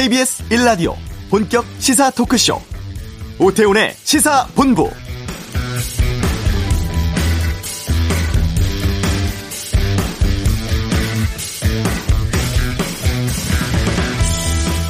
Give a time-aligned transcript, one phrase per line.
[0.00, 0.94] KBS 1라디오
[1.28, 2.58] 본격 시사 토크쇼
[3.38, 4.88] 오태훈의 시사본부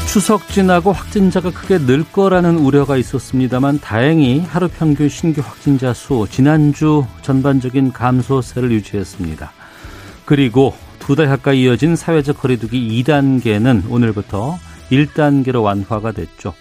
[0.06, 7.04] 추석 지나고 확진자가 크게 늘 거라는 우려가 있었습니다만 다행히 하루 평균 신규 확진자 수 지난주
[7.22, 9.50] 전반적인 감소세를 유지했습니다.
[10.24, 16.54] 그리고 두 달 가까이 이어진 사회적 거리두기 2단계는 오늘부터 1단계로 완화가 됐죠.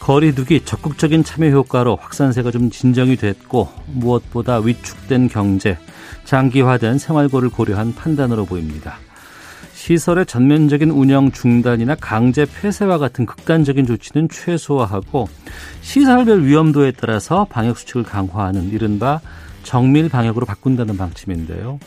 [0.00, 5.76] 거리두기 적극적인 참여 효과로 확산세가 좀 진정이 됐고 무엇보다 위축된 경제,
[6.24, 8.98] 장기화된 생활고를 고려한 판단으로 보입니다.
[9.74, 15.28] 시설의 전면적인 운영 중단이나 강제 폐쇄와 같은 극단적인 조치는 최소화하고
[15.82, 19.20] 시설별 위험도에 따라서 방역 수칙을 강화하는 이른바
[19.62, 21.78] 정밀 방역으로 바꾼다는 방침인데요.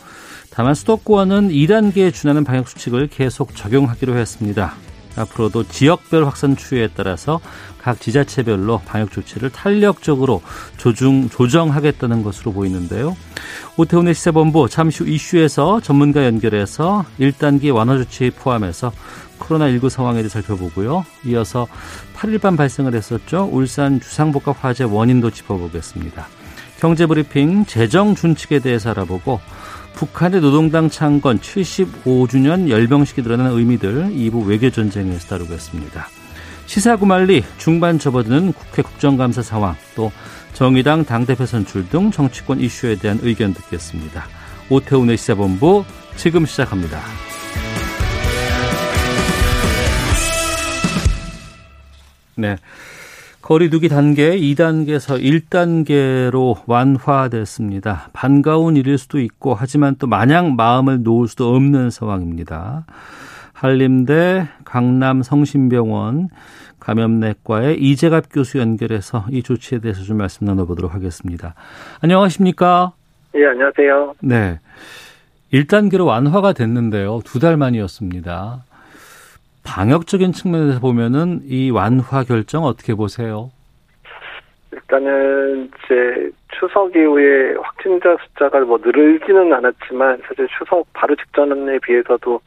[0.51, 4.73] 다만 수도권은 2단계에 준하는 방역 수칙을 계속 적용하기로 했습니다.
[5.15, 7.39] 앞으로도 지역별 확산 추이에 따라서
[7.81, 10.41] 각 지자체별로 방역 조치를 탄력적으로
[10.77, 13.17] 조중, 조정하겠다는 것으로 보이는데요.
[13.77, 18.91] 오태훈의 시사본부 잠시 후 이슈에서 전문가 연결해서 1단계 완화 조치 포함해서
[19.39, 21.05] 코로나19 상황에 대해 살펴보고요.
[21.25, 21.67] 이어서
[22.15, 23.49] 8일반 발생을 했었죠.
[23.51, 26.27] 울산 주상복합 화재 원인도 짚어보겠습니다.
[26.79, 29.39] 경제브리핑 재정 준칙에 대해서 알아보고
[29.93, 36.07] 북한의 노동당 창건 75주년 열병식이 드러나는 의미들 2부 외교전쟁에서 다루겠습니다.
[36.65, 40.11] 시사구말리 중반 접어드는 국회 국정감사 상황 또
[40.53, 44.25] 정의당 당대표 선출 등 정치권 이슈에 대한 의견 듣겠습니다.
[44.69, 45.83] 오태훈의 시사본부
[46.15, 46.99] 지금 시작합니다.
[52.35, 52.55] 네.
[53.51, 58.07] 거리두기 단계 2단계에서 1단계로 완화됐습니다.
[58.13, 62.85] 반가운 일일 수도 있고 하지만 또 마냥 마음을 놓을 수도 없는 상황입니다.
[63.51, 66.29] 한림대 강남 성심병원
[66.79, 71.53] 감염내과의 이재갑 교수 연결해서 이 조치에 대해서 좀 말씀 나눠보도록 하겠습니다.
[71.99, 72.93] 안녕하십니까?
[73.35, 74.15] 예, 안녕하세요.
[74.21, 74.59] 네.
[75.51, 77.19] 1단계로 완화가 됐는데요.
[77.25, 78.63] 두 달 만이었습니다.
[79.63, 83.51] 방역적인 측면에서 보면은 이 완화 결정 어떻게 보세요?
[84.71, 92.39] 일단은 이제 추석 이후에 확진자 숫자가 뭐 늘지는 않았지만 사실 추석 바로 직전에 비해서도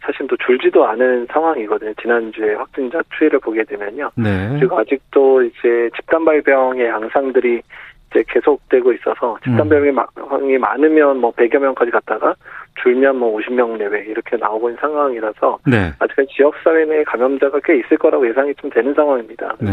[0.00, 1.92] 사실 또 줄지도 않은 상황이거든요.
[2.00, 4.10] 지난주에 확진자 추이를 보게 되면요.
[4.16, 4.56] 네.
[4.58, 7.62] 그리고 아직도 이제 집단 발병의 양상들이
[8.10, 10.60] 이제 계속되고 있어서 집단 발병이 음.
[10.60, 12.34] 많으면 뭐 100여 명까지 갔다가
[12.82, 15.92] 줄면 뭐 50명 내외 이렇게 나오고 있는 상황이라서 네.
[15.98, 19.56] 아직은 지역 사회 내 감염자가 꽤 있을 거라고 예상이 좀 되는 상황입니다.
[19.60, 19.70] 네.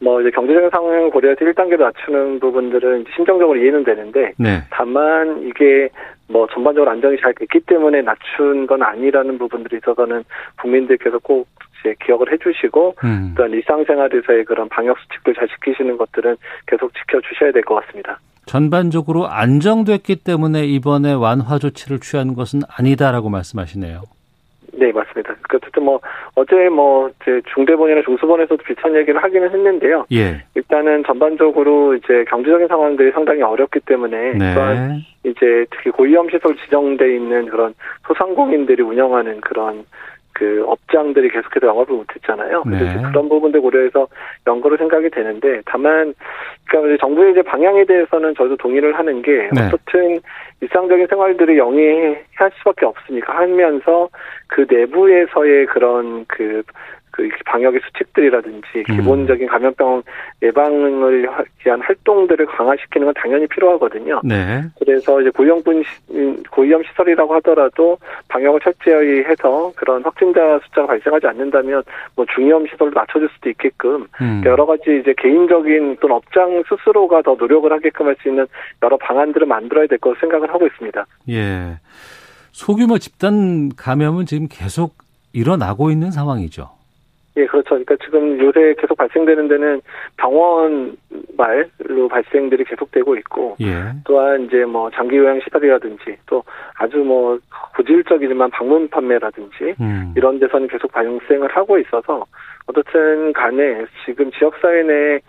[0.00, 4.62] 뭐 이제 경제적인 상황을 고려해서 1단계로 낮추는 부분들은 심정적으로 이해는 되는데 네.
[4.70, 5.88] 다만 이게
[6.28, 10.24] 뭐 전반적으로 안정이 잘 됐기 때문에 낮춘 건 아니라는 부분들이 있어서는
[10.60, 11.48] 국민들께서 꼭
[11.80, 13.34] 이제 기억을 해주시고 음.
[13.36, 18.18] 또한 일상생활에서의 그런 방역 수칙들 잘 지키시는 것들은 계속 지켜주셔야 될 것 같습니다.
[18.48, 24.02] 전반적으로 안정됐기 때문에 이번에 완화 조치를 취한 것은 아니다라고 말씀하시네요.
[24.72, 25.34] 네, 맞습니다.
[25.68, 26.00] 어쨌든 뭐
[26.34, 30.06] 어제 뭐 이제 중대본이나 중수본에서도 비슷한 얘기를 하기는 했는데요.
[30.12, 30.44] 예.
[30.54, 34.54] 일단은 전반적으로 이제 경제적인 상황들이 상당히 어렵기 때문에 네.
[34.54, 37.74] 또한 이제 특히 고위험 시설 지정돼 있는 그런
[38.06, 39.84] 소상공인들이 운영하는 그런
[40.38, 42.62] 그 업장들이 계속해서 영업을 못했잖아요.
[42.62, 43.02] 그래서 네.
[43.02, 44.06] 그런 부분들 고려해서
[44.46, 46.14] 연거로 생각이 되는데 다만
[46.68, 49.66] 그러니까 정부의 이제 방향에 대해서는 저도 동의를 하는 게 네.
[49.66, 50.20] 어떻든
[50.60, 54.08] 일상적인 생활들을 영위할 수밖에 없으니까 하면서
[54.46, 56.62] 그 내부에서의 그런 그
[57.10, 58.96] 그 방역의 수칙들이라든지 음.
[58.96, 60.02] 기본적인 감염병
[60.42, 61.28] 예방을
[61.64, 64.20] 위한 활동들을 강화시키는 건 당연히 필요하거든요.
[64.24, 64.64] 네.
[64.78, 65.84] 그래서 이제 고위험군
[66.50, 67.98] 고위험 시설이라고 하더라도
[68.28, 71.82] 방역을 철저히 해서 그런 확진자 숫자가 발생하지 않는다면
[72.14, 74.42] 뭐 중위험 시설도 낮춰줄 수도 있게끔 음.
[74.44, 78.46] 여러 가지 이제 개인적인 또는 업장 스스로가 더 노력을 하게끔 할 수 있는
[78.82, 81.06] 여러 방안들을 만들어야 될 것으로 생각을 하고 있습니다.
[81.30, 81.78] 예.
[82.52, 84.96] 소규모 집단 감염은 지금 계속
[85.32, 86.70] 일어나고 있는 상황이죠.
[87.38, 87.70] 예, 그렇죠.
[87.70, 89.80] 그러니까 지금 요새 계속 발생되는 데는
[90.16, 90.96] 병원
[91.36, 93.92] 말로 발생들이 계속되고 있고, 예.
[94.04, 96.42] 또한 이제 뭐 장기 요양 시설이라든지 또
[96.74, 97.38] 아주 뭐
[97.76, 100.12] 고질적이지만 방문 판매라든지 음.
[100.16, 102.24] 이런 데서는 계속 발생을 하고 있어서
[102.66, 105.20] 어떻든 간에 지금 지역사회 내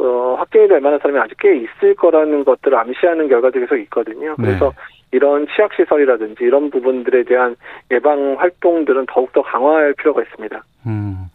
[0.00, 4.36] 어, 확진이 될 만한 사람이 아직 꽤 있을 거라는 것들을 암시하는 결과들이 계속 있거든요.
[4.36, 4.97] 그래서 네.
[5.10, 7.56] 이런 취약시설이라든지 이런 부분들에 대한
[7.90, 10.62] 예방 활동들은 더욱더 강화할 필요가 있습니다.
[10.86, 11.26] 음.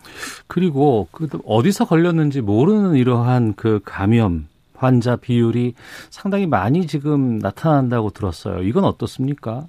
[0.47, 5.73] 그리고 그 어디서 걸렸는지 모르는 이러한 그 감염 환자 비율이
[6.09, 8.61] 상당히 많이 지금 나타난다고 들었어요.
[8.63, 9.65] 이건 어떻습니까?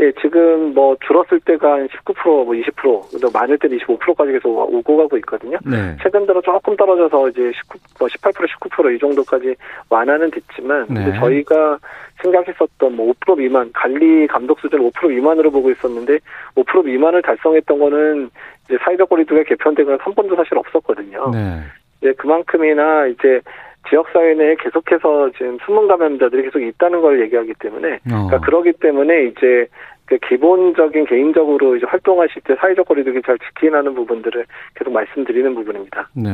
[0.00, 5.16] 예, 지금 뭐 줄었을 때가 한 19%, 뭐 20%, 많을 때는 25%까지 계속 오고 가고
[5.18, 5.58] 있거든요.
[5.64, 5.94] 네.
[6.02, 9.54] 최근 들어 조금 떨어져서 이제 19, 뭐 18%, 19%이 정도까지
[9.90, 11.12] 완화는 됐지만, 네.
[11.18, 11.78] 저희가
[12.22, 16.18] 생각했었던 뭐 5% 미만, 관리 감독 수준 5% 미만으로 보고 있었는데,
[16.54, 18.30] 5% 미만을 달성했던 거는
[18.64, 21.30] 이제 사회적 거리두기가 개편되거나 한 번도 사실 없었거든요.
[21.30, 21.60] 네.
[22.00, 23.42] 이제 그만큼이나 이제
[23.88, 27.98] 지역사회 내에 계속해서 지금 숨은 감염자들이 계속 있다는 걸 얘기하기 때문에, 어.
[28.04, 29.66] 그러니까 그러기 때문에 이제
[30.04, 34.44] 그 기본적인 개인적으로 이제 활동하실 때 사회적 거리두기 잘 지키는 부분들을
[34.74, 36.10] 계속 말씀드리는 부분입니다.
[36.14, 36.30] 네.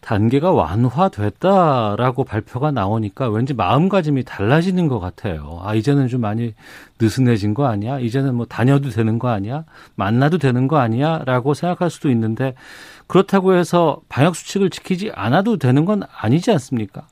[0.00, 5.60] 단계가 완화됐다라고 발표가 나오니까 왠지 마음가짐이 달라지는 것 같아요.
[5.62, 6.54] 아, 이제는 좀 많이
[7.00, 7.98] 느슨해진 거 아니야?
[7.98, 9.64] 이제는 뭐 다녀도 되는 거 아니야?
[9.96, 11.22] 만나도 되는 거 아니야?
[11.26, 12.54] 라고 생각할 수도 있는데
[13.06, 17.02] 그렇다고 해서 방역 수칙을 지키지 않아도 되는 건 아니지 않습니까?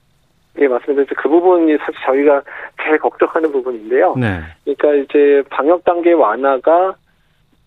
[0.60, 1.12] 예, 맞습니다.
[1.16, 2.42] 그 부분이 사실 저희가
[2.82, 4.16] 제일 걱정하는 부분인데요.
[4.16, 4.40] 네.
[4.64, 6.94] 그러니까 이제 방역 단계 완화가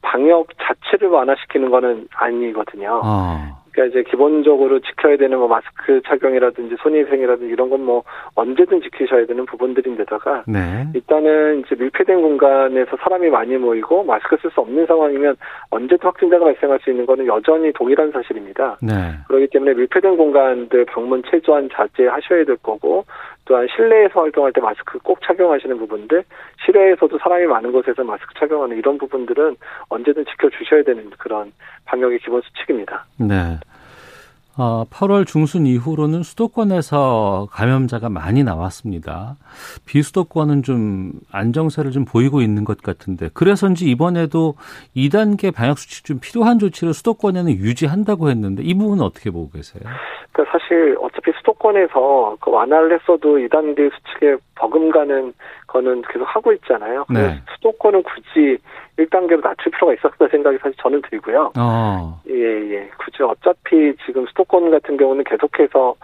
[0.01, 3.01] 방역 자체를 완화시키는 거는 아니거든요.
[3.03, 3.60] 어.
[3.71, 8.03] 그러니까 이제 기본적으로 지켜야 되는 뭐 마스크 착용이라든지 손위생이라든지 이런 건 뭐
[8.35, 10.87] 언제든 지키셔야 되는 부분들인데다가 네.
[10.93, 15.35] 일단은 이제 밀폐된 공간에서 사람이 많이 모이고 마스크 쓸 수 없는 상황이면
[15.69, 18.77] 언제든 확진자가 발생할 수 있는 거는 여전히 동일한 사실입니다.
[18.81, 18.93] 네.
[19.27, 23.05] 그렇기 때문에 밀폐된 공간들 방문 최소한 자제하셔야 될 거고
[23.45, 26.23] 또한 실내에서 활동할 때 마스크 꼭 착용하시는 부분들,
[26.65, 29.55] 실외에서도 사람이 많은 곳에서 마스크 착용하는 이런 부분들은
[29.89, 31.51] 언제든 지켜주셔야 되는 그런
[31.85, 33.05] 방역의 기본 수칙입니다.
[33.17, 33.59] 네.
[34.57, 39.37] 어, 8월 중순 이후로는 수도권에서 감염자가 많이 나왔습니다.
[39.85, 44.55] 비수도권은 좀 안정세를 좀 보이고 있는 것 같은데 그래서인지 이번에도
[44.95, 49.83] 2단계 방역 수칙 좀 필요한 조치를 수도권에는 유지한다고 했는데 이 부분은 어떻게 보고 계세요?
[50.31, 55.33] 그러니까 사실 어차피 수도권에서 그 완화를 했어도 2단계 수칙에 버금가는
[55.67, 57.05] 거는 계속 하고 있잖아요.
[57.09, 57.41] 네.
[57.55, 58.57] 수도권은 굳이
[59.05, 61.51] 1단계로 낮출 필요가 있었다 생각이 사실 저는 들고요.
[61.57, 62.21] 어.
[62.29, 62.89] 예, 예.
[62.97, 65.95] 굳이 어차피 지금 수도권 같은 경우는 계속해서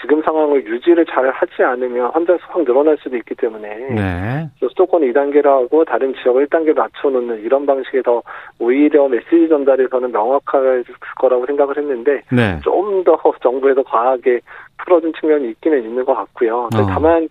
[0.00, 4.48] 지금 상황을 유지를 잘 하지 않으면 환자 수 확 늘어날 수도 있기 때문에 네.
[4.60, 8.22] 수도권 2단계로 하고 다른 지역을 1단계로 낮춰놓는 이런 방식에서
[8.58, 10.84] 오히려 메시지 전달이 저는 명확할
[11.16, 12.58] 거라고 생각을 했는데 네.
[12.62, 14.40] 좀더 정부에서 과하게
[14.78, 16.64] 풀어준 측면이 있기는 있는 것 같고요.
[16.74, 16.86] 어.
[16.88, 17.28] 다만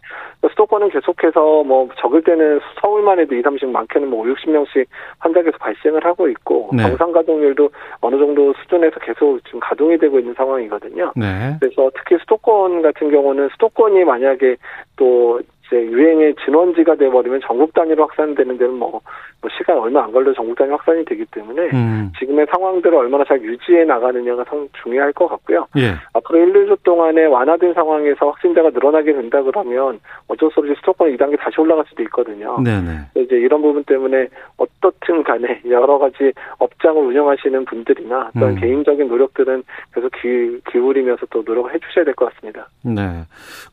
[0.49, 4.85] 수도권은 계속해서 뭐 적을 때는 서울만 해도 2, 30 많게는 뭐 5, 60명씩
[5.19, 6.83] 환자 계속 발생을 하고 있고 네.
[6.83, 7.69] 정상 가동률도
[8.01, 11.13] 어느 정도 수준에서 계속 지금 가동이 되고 있는 상황이거든요.
[11.15, 11.55] 네.
[11.59, 14.57] 그래서 특히 수도권 같은 경우는 수도권이 만약에
[14.95, 19.01] 또 이제 유행의 진원지가 돼버리면 전국 단위로 확산되는 데는 뭐,
[19.41, 22.11] 뭐 시간 얼마 안 걸려 전국 단위 확산이 되기 때문에 음.
[22.19, 25.67] 지금의 상황들을 얼마나 잘 유지해 나가느냐가 상 중요할 것 같고요.
[25.77, 25.95] 예.
[26.13, 31.39] 앞으로 1, 2주 동안에 완화된 상황에서 확진자가 늘어나게 된다 그러면 어쩔 수 없이 수도권 2단계
[31.39, 32.57] 다시 올라갈 수도 있거든요.
[32.63, 33.09] 네네.
[33.15, 34.27] 이제 이런 부분 때문에
[34.57, 38.55] 어떻든 간에 여러 가지 업장을 운영하시는 분들이나 또는 음.
[38.59, 39.63] 개인적인 노력들은
[39.93, 42.67] 계속 기, 기울이면서 또 노력을 해주셔야 될 것 같습니다.
[42.83, 43.23] 네.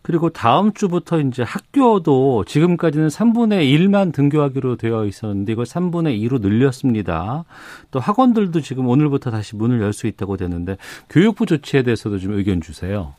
[0.02, 6.40] 그리고 다음 주부터 이제 학교 학교도 지금까지는 3분의 1만 등교하기로 되어 있었는데 이걸 3분의 2로
[6.40, 7.44] 늘렸습니다.
[7.90, 10.76] 또 학원들도 지금 오늘부터 다시 문을 열 수 있다고 되는데
[11.10, 13.12] 교육부 조치에 대해서도 좀 의견 주세요.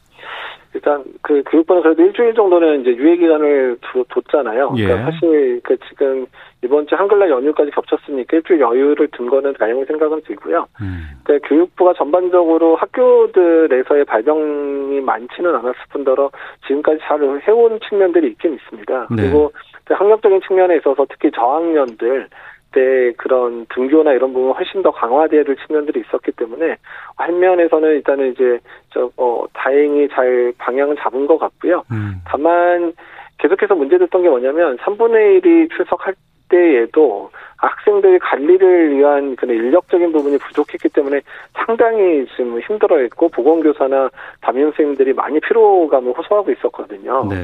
[0.74, 3.78] 일단 그 교육부는 그래도 일주일 정도는 이제 유예 기간을
[4.10, 4.70] 뒀잖아요.
[4.70, 4.86] 그러니까 예.
[4.86, 6.26] 그러니까 사실 그 지금
[6.64, 10.66] 이번 주 한글날 연휴까지 겹쳤으니까 일주일 여유를 둔 거는 다행히 생각은 들고요.
[10.82, 11.10] 음.
[11.24, 16.32] 그러니까 교육부가 전반적으로 학교들에서의 발병이 많지는 않았을 뿐더러
[16.68, 19.08] 지금까지 잘 해온 측면들이 있긴 있습니다.
[19.12, 19.16] 네.
[19.16, 19.52] 그리고
[19.90, 22.30] 학력적인 측면에 있어서 특히 저학년들
[22.72, 26.78] 때 그런 등교나 이런 부분 훨씬 더 강화돼야 될 측면들이 있었기 때문에
[27.18, 31.84] 한 면에서는 일단은 이제 저 어, 다행히 잘 방향을 잡은 것 같고요.
[31.92, 32.16] 음.
[32.26, 32.94] 다만
[33.38, 36.16] 계속해서 문제됐던 게 뭐냐면 3분의 1이 출석할
[36.54, 41.22] 때에도 학생들의 관리를 위한 그런 인력적인 부분이 부족했기 때문에
[41.54, 44.10] 상당히 지금 힘들어했고 보건교사나
[44.42, 47.26] 담임 선생님들이 많이 피로감을 호소하고 있었거든요.
[47.30, 47.38] 네.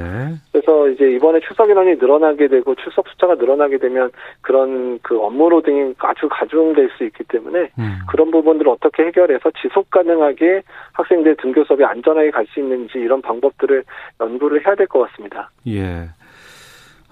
[0.52, 4.12] 그래서 이제 이번에 출석 인원이 늘어나게 되고 출석 숫자가 늘어나게 되면
[4.42, 8.00] 그런 그 업무로 등이 아주 가중될 수 있기 때문에 음.
[8.10, 10.64] 그런 부분들을 어떻게 해결해서 지속 가능하게
[10.94, 13.84] 학생들 등교 수업이 안전하게 갈 수 있는지 이런 방법들을
[14.20, 15.52] 연구를 해야 될 것 같습니다.
[15.68, 16.10] 예.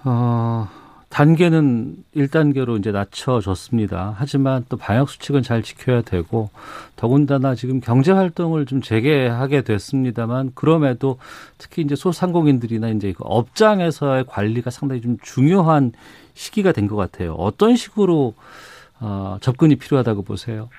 [0.04, 0.66] 어.
[1.10, 4.14] 단계는 1단계로 이제 낮춰졌습니다.
[4.18, 6.50] 하지만 또 방역 수칙은 잘 지켜야 되고
[6.96, 11.18] 더군다나 지금 경제 활동을 좀 재개하게 됐습니다만 그럼에도
[11.58, 15.94] 특히 이제 소상공인들이나 이제 그 업장에서의 관리가 상당히 좀 중요한
[16.34, 17.34] 시기가 된 것 같아요.
[17.34, 18.34] 어떤 식으로
[19.00, 20.70] 어, 접근이 필요하다고 보세요?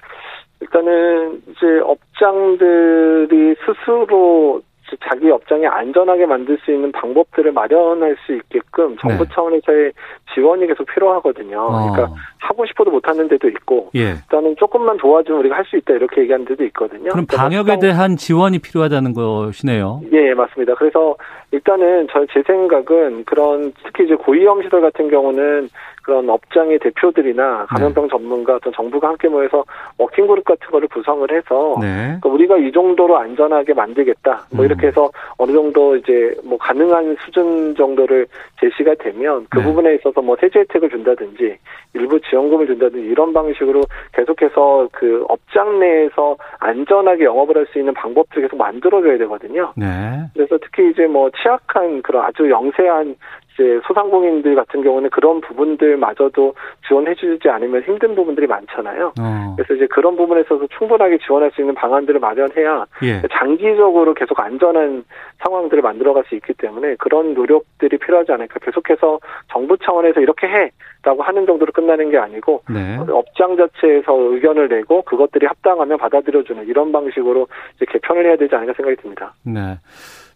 [0.61, 4.61] 일단은 이제 업장들이 스스로
[5.09, 9.31] 자기 업장에 안전하게 만들 수 있는 방법들을 마련할 수 있게끔 정부 네.
[9.35, 9.93] 차원에서의
[10.35, 11.59] 지원이 계속 필요하거든요.
[11.61, 11.93] 어.
[11.93, 14.11] 그러니까 하고 싶어도 못하는 데도 있고 예.
[14.13, 17.11] 일단은 조금만 도와주면 우리가 할 수 있다 이렇게 얘기하는 데도 있거든요.
[17.11, 20.01] 그럼 그러니까 방역에 막상- 대한 지원이 필요하다는 것이네요.
[20.13, 20.75] 예, 예, 맞습니다.
[20.77, 21.15] 그래서
[21.53, 25.69] 일단은 저제 생각은 그런 특히 이제 고위험 시설 같은 경우는
[26.09, 29.63] 그런 업장의 대표들이나 감염병 전문가 어떤 정부가 함께 모여서
[29.99, 32.17] working group 같은 거를 구성을 해서 네.
[32.19, 34.47] 그러니까 우리가 이 정도로 안전하게 만들겠다.
[34.51, 34.65] 뭐 음.
[34.65, 38.27] 이렇게 해서 어느 정도 이제 뭐 가능한 수준 정도를
[38.59, 39.65] 제시가 되면 그 네.
[39.65, 41.59] 부분에 있어서 뭐 세제 혜택을 준다든지
[41.93, 43.83] 일부 지원금을 준다든지 이런 방식으로
[44.15, 49.75] 계속해서 그 업장 내에서 안전하게 영업을 할 수 있는 방법들을 계속 만들어줘야 되거든요.
[49.77, 49.85] 네.
[50.33, 53.15] 그래서 특히 이제 뭐 취약한 그런 아주 영세한
[53.59, 56.55] 이제 소상공인들 같은 경우는 그런 부분들마저도
[56.87, 59.13] 지원해주지 않으면 힘든 부분들이 많잖아요.
[59.21, 59.55] 어.
[59.57, 63.23] 그래서 이제 그런 부분에 있어서 충분하게 지원할 수 있는 방안들을 마련해야 예.
[63.33, 65.05] 장기적으로 계속 안전한
[65.39, 68.61] 상황들을 만들어갈 수 있기 때문에 그런 노력들이 필요하지 않을까.
[68.61, 69.19] 계속해서
[69.51, 72.99] 정부 차원에서 이렇게 해라고 하는 정도로 끝나는 게 아니고 네.
[73.11, 78.97] 업장 자체에서 의견을 내고 그것들이 합당하면 받아들여주는 이런 방식으로 이제 개편을 해야 되지 않을까 생각이
[79.03, 79.35] 듭니다.
[79.43, 79.79] 네.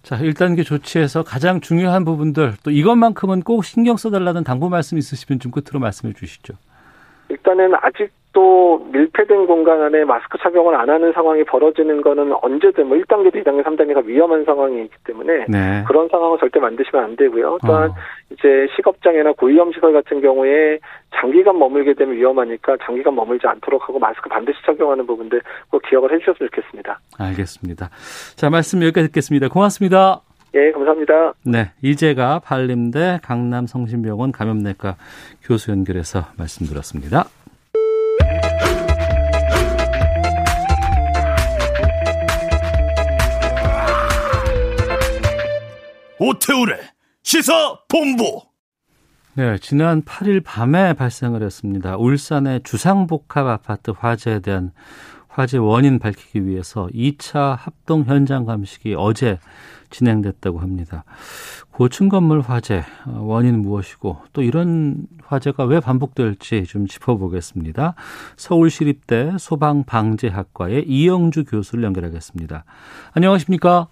[0.02, 5.52] 자, 1단계 조치에서 가장 중요한 부분들 또 이것만큼은 꼭 신경 써달라는 당부 말씀 있으시면 좀
[5.52, 6.54] 끝으로 말씀해 주시죠.
[7.32, 13.42] 일단은 아직도 밀폐된 공간 안에 마스크 착용을 안 하는 상황이 벌어지는 거는 언제든 뭐 1단계도
[13.42, 15.84] 2단계, 3단계가 위험한 상황이기 때문에 네.
[15.88, 17.58] 그런 상황을 절대 만드시면 안 되고요.
[17.66, 17.94] 또한 어.
[18.30, 20.78] 이제 식업장이나 고위험 시설 같은 경우에
[21.14, 26.18] 장기간 머물게 되면 위험하니까 장기간 머물지 않도록 하고 마스크 반드시 착용하는 부분들 꼭 기억을 해
[26.18, 27.00] 주셨으면 좋겠습니다.
[27.18, 27.88] 알겠습니다.
[28.36, 29.48] 자, 말씀 여기까지 듣겠습니다.
[29.48, 30.20] 고맙습니다.
[30.54, 31.32] 예, 감사합니다.
[31.44, 34.96] 네, 이제가 한림대 강남 성심병원 감염내과
[35.42, 37.24] 교수 연결해서 말씀드렸습니다.
[46.18, 46.76] 오태우래
[47.22, 48.42] 시사 본부.
[49.34, 51.96] 네, 지난 8일 밤에 발생을 했습니다.
[51.96, 54.72] 울산의 주상복합 아파트 화재에 대한
[55.28, 59.38] 화재 원인 밝히기 위해서 2차 합동 현장 감식이 어제
[59.92, 61.04] 진행됐다고 합니다.
[61.70, 67.94] 고층 건물 화재 어, 원인 무엇이고 또 이런 화재가 왜 반복될지 좀 짚어보겠습니다.
[68.36, 72.64] 서울시립대 소방방재학과의 이영주 교수를 연결하겠습니다.
[73.14, 73.88] 안녕하십니까?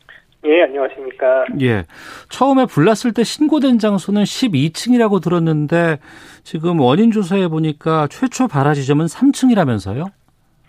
[0.46, 1.44] 예, 안녕하십니까.
[1.60, 1.84] 예.
[2.30, 5.98] 처음에 불났을 때 신고된 장소는 12층이라고 들었는데
[6.44, 10.10] 지금 원인 조사해 보니까 최초 발화 지점은 3층이라면서요?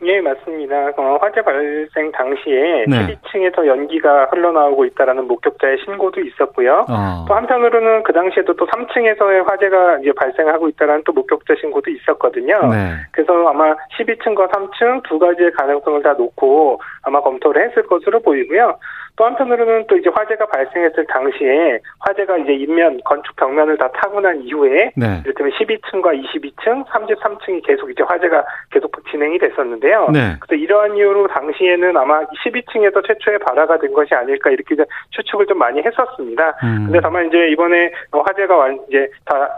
[0.04, 0.92] 예, 맞습니다.
[0.98, 3.18] 어, 화재 발생 당시에 네.
[3.24, 6.86] 12층에서 연기가 흘러나오고 있다라는 목격자의 신고도 있었고요.
[6.90, 7.26] 어.
[7.28, 12.68] 또 한편으로는 그 당시에도 또 3층에서의 화재가 이제 발생하고 있다라는 또 목격자 신고도 있었거든요.
[12.72, 12.96] 네.
[13.12, 18.78] 그래서 아마 12층과 3층 두 가지의 가능성을 다 놓고 아마 검토를 했을 것으로 보이고요.
[19.22, 24.42] 또 한편으로는 또 이제 화재가 발생했을 당시에 화재가 이제 인면 건축 벽면을 다 타고 난
[24.42, 25.22] 이후에 네.
[25.24, 30.10] 이를테면 12층과 22층, 33층이 계속 이제 화재가 계속 진행이 됐었는데요.
[30.12, 30.38] 네.
[30.40, 34.76] 그래서 이러한 이유로 당시에는 아마 12층에서 최초의 발화가 된 것이 아닐까 이렇게
[35.12, 36.58] 추측을 좀 많이 했었습니다.
[36.64, 36.86] 음.
[36.86, 39.56] 근데 다만 이제 이번에 화재가 완 이제 다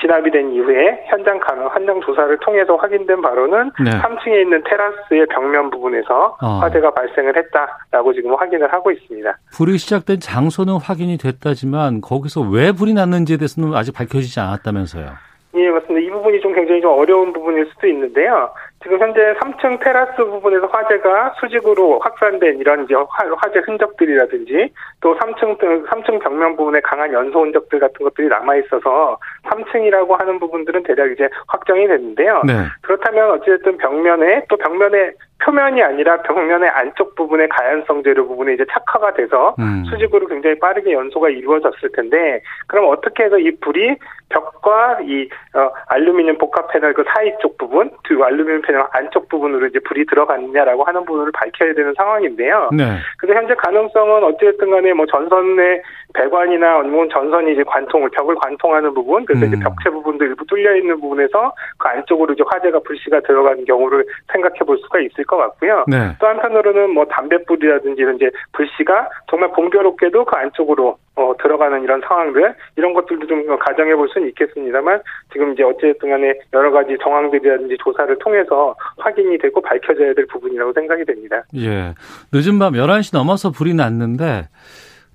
[0.00, 3.90] 진압이 된 이후에 현장 가능 현장 조사를 통해서 확인된 바로는 네.
[3.90, 6.46] 3층에 있는 테라스의 벽면 부분에서 어.
[6.60, 9.38] 화재가 발생을 했다라고 지금 확인을 하고 있습니다.
[9.56, 15.12] 불이 시작된 장소는 확인이 됐다지만 거기서 왜 불이 났는지에 대해서는 아직 밝혀지지 않았다면서요.
[15.56, 16.04] 예, 맞습니다.
[16.04, 18.50] 이 부분이 좀 굉장히 좀 어려운 부분일 수도 있는데요.
[18.84, 23.04] 지금 현재 3층 테라스 부분에서 화재가 수직으로 확산된 이런 이제 화-
[23.38, 24.68] 화재 흔적들이라든지
[25.00, 30.82] 또 3층 3층 벽면 부분에 강한 연소 흔적들 같은 것들이 남아 있어서 3층이라고 하는 부분들은
[30.82, 32.42] 대략 이제 확정이 됐는데요.
[32.46, 32.52] 네.
[32.82, 35.12] 그렇다면 어쨌든 벽면에 또 벽면에
[35.42, 39.84] 표면이 아니라 벽면의 안쪽 부분의 가연성 재료 부분에 이제 착화가 돼서 음.
[39.84, 43.96] 수직으로 굉장히 빠르게 연소가 이루어졌을 텐데 그럼 어떻게 해서 이 불이
[44.28, 49.66] 벽과 이 어, 알루미늄 복합 패널 그 사이 쪽 부분, 그 알루미늄 패널 안쪽 부분으로
[49.66, 52.70] 이제 불이 들어갔느냐라고 하는 부분을 밝혀야 되는 상황인데요.
[52.72, 52.98] 네.
[53.18, 55.82] 그래서 현재 가능성은 어찌됐든 간에 뭐 전선의
[56.14, 59.48] 배관이나 아니면 전선이 이제 관통을 벽을 관통하는 부분, 그래서 음.
[59.48, 64.58] 이제 벽체 부분도 일부 뚫려 있는 부분에서 그 안쪽으로 이제 화재가 불씨가 들어가는 경우를 생각해
[64.66, 65.84] 볼 수가 있을 것 같고요.
[65.88, 66.16] 네.
[66.20, 72.54] 또 한편으로는 뭐 담뱃불이라든지 이런 이제 불씨가 정말 공교롭게도 그 안쪽으로 어, 들어가는 이런 상황들
[72.76, 75.00] 이런 것들도 좀 가정해 볼 수는 있겠습니다만
[75.32, 81.04] 지금 이제 어쨌든 간에 여러 가지 정황들이라든지 조사를 통해서 확인이 되고 밝혀져야 될 부분이라고 생각이
[81.04, 81.42] 됩니다.
[81.56, 81.94] 예.
[82.32, 84.48] 늦은 밤 11시 넘어서 불이 났는데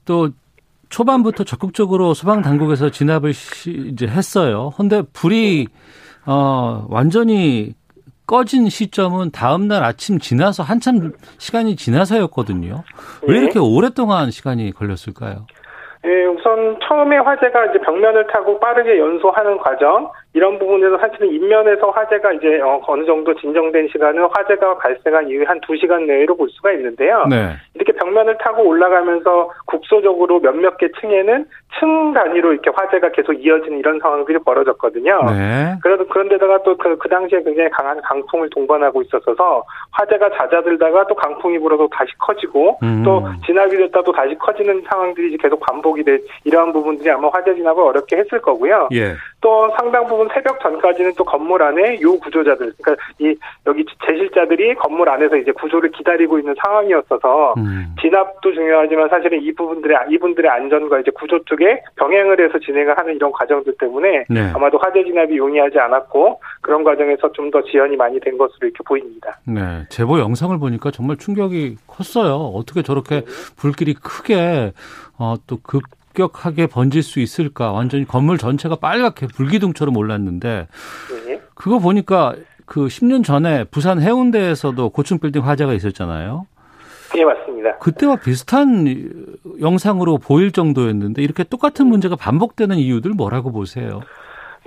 [0.06, 0.30] 또
[0.90, 4.72] 초반부터 적극적으로 소방 당국에서 진압을 시, 이제 했어요.
[4.76, 5.68] 근데 불이
[6.26, 7.74] 어 완전히
[8.30, 12.84] 꺼진 시점은 다음 날 아침 지나서 한참 시간이 지나서였거든요.
[13.28, 13.40] 왜 예.
[13.40, 15.48] 이렇게 오랫동안 시간이 걸렸을까요?
[16.06, 22.34] 예, 우선 처음에 화재가 이제 벽면을 타고 빠르게 연소하는 과정 이런 부분에서 사실은 인면에서 화재가
[22.34, 27.26] 이제 어, 느 정도 진정된 시간은 화재가 발생한 이후에 한 2시간 내로 볼 수가 있는데요.
[27.28, 27.54] 네.
[27.74, 31.46] 이렇게 벽면을 타고 올라가면서 국소적으로 몇몇 개 층에는
[31.78, 35.22] 층 단위로 이렇게 화재가 계속 이어지는 이런 상황들이 벌어졌거든요.
[35.32, 35.76] 네.
[35.84, 41.88] 그래도 그런데다가 또그 그 당시에 굉장히 강한 강풍을 동반하고 있었어서 화재가 잦아들다가 또 강풍이 불어서
[41.92, 43.04] 다시 커지고 음.
[43.04, 47.84] 또 진압이 됐다 또 다시 커지는 상황들이 계속 반복이 돼 이러한 부분들이 아마 화재 진압을
[47.84, 48.90] 어렵게 했을 거고요.
[48.94, 49.14] 예.
[49.42, 53.36] 또 상당 부분 새벽 전까지는 또 건물 안에 요 구조자들 그러니까 이
[53.68, 57.96] 여기 제실자들이 건물 안에서 이제 구조를 기다리고 있는 상황이었어서 음.
[58.02, 63.32] 진압도 중요하지만 사실은 이 부분들의 이분들의 안전과 이제 구조 쪽에 병행을 해서 진행을 하는 이런
[63.32, 64.52] 과정들 때문에 네.
[64.54, 69.40] 아마도 화재 진압이 용이하지 않았고 그런 과정에서 좀 더 지연이 많이 된 것으로 이렇게 보입니다.
[69.46, 72.36] 네, 제보 영상을 보니까 정말 충격이 컸어요.
[72.56, 73.24] 어떻게 저렇게
[73.58, 74.72] 불길이 크게
[75.18, 75.84] 어, 또급
[76.20, 77.72] 격하게 번질 수 있을까?
[77.72, 80.68] 완전히 건물 전체가 빨갛게 불기둥처럼 올랐는데
[81.26, 81.42] 네.
[81.56, 82.36] 그거 보니까
[82.66, 86.46] 그 10년 전에 부산 해운대에서도 고층 빌딩 화재가 있었잖아요.
[87.18, 87.78] 예, 맞습니다.
[87.78, 94.02] 그때와 비슷한 영상으로 보일 정도였는데 이렇게 똑같은 문제가 반복되는 이유들 뭐라고 보세요?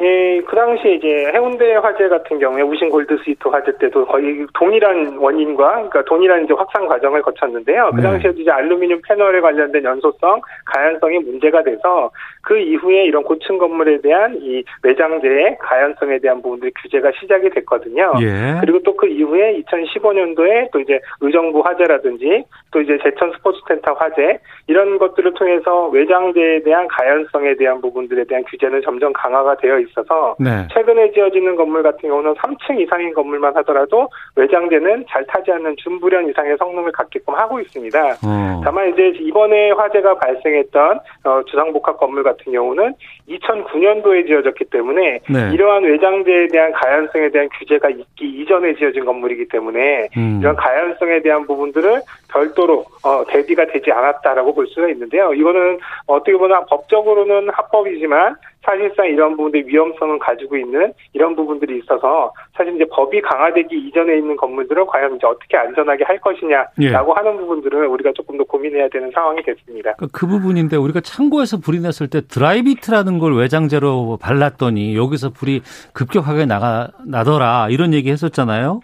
[0.03, 5.17] 예, 그 당시에 이제 해운대 화재 같은 경우에 우신 골드 스위트 화재 때도 거의 동일한
[5.19, 7.91] 원인과 그러니까 동일한 이제 확산 과정을 거쳤는데요.
[7.91, 8.03] 그 네.
[8.03, 12.11] 당시에도 이제 알루미늄 패널에 관련된 연소성, 가연성이 문제가 돼서
[12.43, 18.13] 그 이후에 이런 고층 건물에 대한 이 매장재의 가연성에 대한 부분들이 규제가 시작이 됐거든요.
[18.21, 18.59] 예.
[18.61, 24.39] 그리고 또 그 이후에 2015년도에 또 이제 의정부 화재라든지 또 이제 제천 스포츠 센터 화재
[24.69, 30.37] 이런 것들을 통해서 외장재에 대한 가연성에 대한 부분들에 대한 규제는 점점 강화가 되어 있 어서
[30.39, 30.67] 네.
[30.73, 36.57] 최근에 지어지는 건물 같은 경우는 3층 이상인 건물만 하더라도 외장재는 잘 타지 않는 준불연 이상의
[36.59, 38.01] 성능을 갖게끔 하고 있습니다.
[38.25, 38.61] 어.
[38.65, 42.95] 다만 이제 이번에 화재가 발생했던 어, 주상복합 건물 같은 경우는
[43.29, 45.51] 2009년도에 지어졌기 때문에 네.
[45.53, 50.39] 이러한 외장재에 대한 가연성에 대한 규제가 있기 이전에 지어진 건물이기 때문에 음.
[50.41, 52.01] 이런 가연성에 대한 부분들을
[52.33, 55.33] 별도로 어, 대비가 되지 않았다라고 볼 수가 있는데요.
[55.35, 62.75] 이거는 어떻게 보면 법적으로는 합법이지만 사실상 이런 부분들 위험성을 가지고 있는 이런 부분들이 있어서 사실
[62.77, 66.93] 이제 법이 강화되기 이전에 있는 건물들을 과연 이제 어떻게 안전하게 할 것이냐라고 예.
[66.93, 69.95] 하는 부분들을 우리가 조금 더 고민해야 되는 상황이 됐습니다.
[69.99, 76.47] 그, 그 부분인데 우리가 창고에서 불이 났을 때 드라이비트라는 걸 외장재로 발랐더니 여기서 불이 급격하게
[76.47, 78.81] 나가 나더라 이런 얘기 했었잖아요.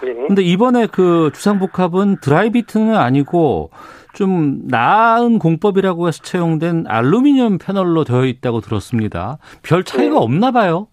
[0.00, 0.48] 그 런데 네.
[0.48, 3.70] 이번에 그 주상복합은 드라이비트는 아니고
[4.12, 9.38] 좀 나은 공법이라고 해서 채용된 알루미늄 패널로 되어 있다고 들었습니다.
[9.62, 10.16] 별 차이가 네.
[10.16, 10.88] 없나 봐요.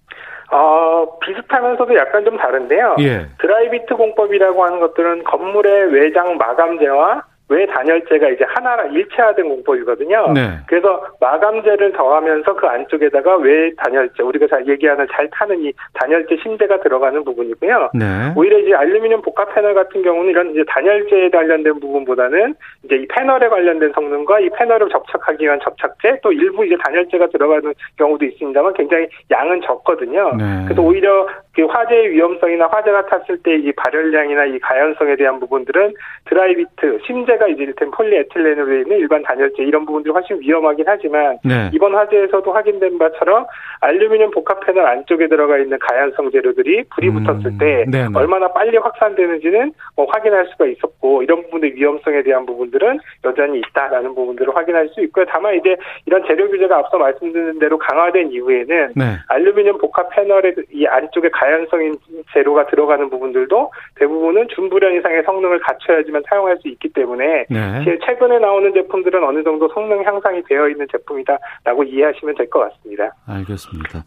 [0.51, 2.95] 어, 비슷하면서도 약간 좀 다른데요.
[2.99, 3.27] 예.
[3.39, 10.31] 드라이비트 공법이라고 하는 것들은 건물의 외장 마감재와 외 단열재가 이제 하나라 일체화된 공법이거든요.
[10.33, 10.59] 네.
[10.67, 16.79] 그래서 마감재를 더하면서 그 안쪽에다가 외 단열재 우리가 잘 얘기하는 잘 타는 이 단열재 심재가
[16.79, 17.89] 들어가는 부분이고요.
[17.95, 18.05] 네.
[18.35, 23.49] 오히려 이제 알루미늄 복합 패널 같은 경우는 이런 이제 단열재에 관련된 부분보다는 이제 이 패널에
[23.49, 29.07] 관련된 성능과 이 패널을 접착하기 위한 접착제 또 일부 이제 단열재가 들어가는 경우도 있습니다만 굉장히
[29.31, 30.35] 양은 적거든요.
[30.37, 30.43] 네.
[30.65, 31.27] 그래서 오히려
[31.59, 35.93] 그 화재의 위험성이나 화재가 탔을 때 이 발열량이나 이 가연성에 대한 부분들은
[36.25, 41.69] 드라이비트 심재 화재가 이제 이를테면 폴리에틸렌으로 있는 일반 단열재 이런 부분들이 훨씬 위험하긴 하지만 네.
[41.73, 43.45] 이번 화재에서도 확인된 바처럼
[43.81, 47.23] 알루미늄 복합 패널 안쪽에 들어가 있는 가연성 재료들이 불이 음.
[47.23, 48.09] 붙었을 때 네네.
[48.09, 48.09] 네.
[48.13, 54.55] 얼마나 빨리 확산되는지는 뭐 확인할 수가 있었고 이런 부분의 위험성에 대한 부분들은 여전히 있다라는 부분들을
[54.55, 55.25] 확인할 수 있고요.
[55.29, 59.03] 다만 이제 이런 재료 규제가 앞서 말씀드린 대로 강화된 이후에는 네.
[59.27, 61.95] 알루미늄 복합 패널의 이 안쪽에 가연 성인
[62.33, 67.83] 재료가 들어가는 부분들도 대부분은 준불연 이상의 성능을 갖춰야지만 사용할 수 있기 때문에 네.
[68.05, 73.13] 최근에 나오는 제품들은 어느 정도 성능 향상이 되어 있는 제품이다라고 이해하시면 될 것 같습니다.
[73.27, 74.03] 알겠습니다.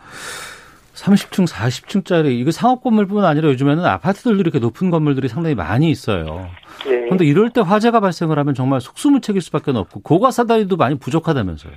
[0.94, 6.48] 30층, 40층짜리 이거 상업 건물뿐만 아니라 요즘에는 아파트들도 이렇게 높은 건물들이 상당히 많이 있어요.
[6.84, 7.30] 그런데 네.
[7.30, 11.72] 이럴 때 화재가 발생을 하면 정말 속수무책일 수밖에 없고 고가 사다리도 많이 부족하다면서요.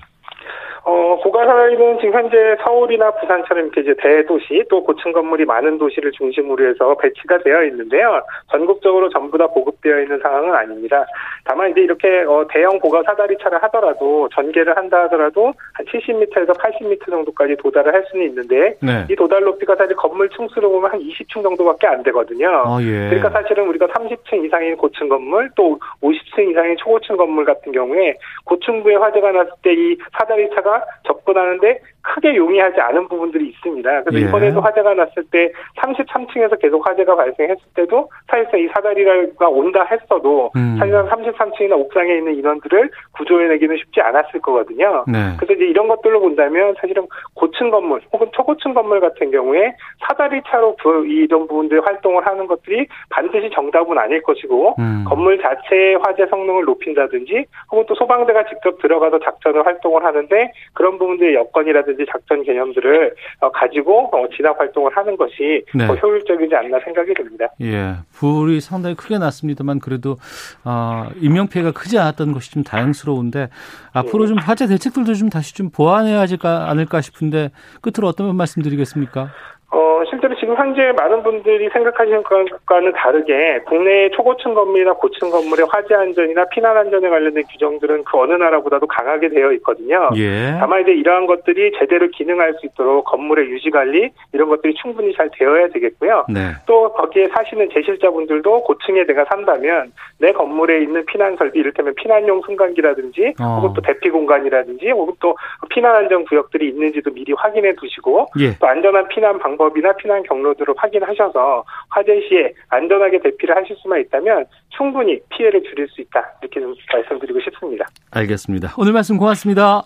[0.86, 6.68] 어, 고가사이는 지금 현재 서울이나 부산처럼 이렇게 이제 대도시 또 고층 건물이 많은 도시를 중심으로
[6.70, 8.22] 해서 배치가 되어 있는데요.
[8.52, 11.06] 전국적으로 전부 다 보급되어 있는 상황은 아닙니다.
[11.44, 17.10] 다만 이제 이렇게 어, 대형 고가 사다리 차를 하더라도 전개를 한다 하더라도 한 70m에서 80m
[17.10, 19.06] 정도까지 도달을 할 수는 있는데 네.
[19.10, 22.64] 이 도달 높이가 사실 건물 층수로 보면 한 20층 정도밖에 안 되거든요.
[22.66, 23.10] 어, 예.
[23.10, 28.96] 그러니까 사실은 우리가 30층 이상인 고층 건물 또 50층 이상인 초고층 건물 같은 경우에 고층부에
[28.96, 34.04] 화재가 났을 때 이 사다리 차가 접근하는데 크게 용이하지 않은 부분들이 있습니다.
[34.04, 34.30] 그래서 예.
[34.30, 40.78] 이번에도 화재가 났을 때 33층에서 계속 화재가 발생했을 때도 사실상 이 사다리가 온다 했어도 음.
[40.78, 45.04] 사실상 33층이나 옥상에 있는 인원들을 구조해내기는 쉽지 않았을 거거든요.
[45.08, 45.36] 네.
[45.38, 49.74] 그래서 이제 이런 것들로 본다면 사실은 고층 건물 혹은 초고층 건물 같은 경우에
[50.08, 55.06] 사다리 차로 그 이런 부분들 활동을 하는 것들이 반드시 정답은 아닐 것이고 음.
[55.08, 61.36] 건물 자체의 화재 성능을 높인다든지 혹은 또 소방대가 직접 들어가서 작전을 활동을 하는데 그런 부분들의
[61.36, 65.88] 여건이라든지 작전 개념들을 어, 가지고 어, 진압 활동을 하는 것이 네.
[65.88, 67.48] 더 효율적이지 않나 생각이 듭니다.
[67.62, 70.18] 예, 불이 상당히 크게 났습니다만 그래도
[70.64, 73.50] 어, 인명 피해가 크지 않았던 것이 좀 다행스러운데
[73.94, 74.30] 앞으로 네.
[74.30, 77.52] 좀 화재 대책들도 좀 다시 좀 보완해야 하지 않을까 싶은데
[77.82, 79.30] 끝으로 어떤 말씀드리겠습니까?
[79.72, 85.96] 어, 실제로 지금 현재 많은 분들이 생각하시는 것과는 다르게 국내 초고층 건물이나 고층 건물의 화재
[85.96, 90.12] 안전이나 피난 안전에 관련된 규정들은 그 어느 나라보다도 강하게 되어 있거든요.
[90.16, 90.56] 예.
[90.60, 95.30] 다만 이제 이러한 것들이 제대로 기능할 수 있도록 건물의 유지 관리 이런 것들이 충분히 잘
[95.34, 96.26] 되어야 되겠고요.
[96.30, 96.52] 네.
[96.68, 103.34] 또 거기에 사시는 제실자분들도 고층에 내가 산다면 내 건물에 있는 피난 설비 이를테면 피난용 승강기라든지
[103.42, 103.58] 어.
[103.60, 105.36] 혹은 또 대피 공간이라든지 혹은 또
[105.70, 108.56] 피난 안전 구역들이 있는지도 미리 확인해 두시고 예.
[108.60, 114.46] 또 안전한 피난 방 방법이나 피난 경로들을 확인하셔서 화재 시에 안전하게 대피를 하실 수만 있다면
[114.70, 117.86] 충분히 피해를 줄일 수 있다 이렇게 좀 말씀드리고 싶습니다.
[118.12, 118.74] 알겠습니다.
[118.78, 119.84] 오늘 말씀 고맙습니다.